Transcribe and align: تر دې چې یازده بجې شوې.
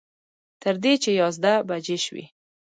تر 0.61 0.75
دې 0.83 0.93
چې 1.03 1.11
یازده 1.19 1.53
بجې 1.69 1.97
شوې. 2.05 2.25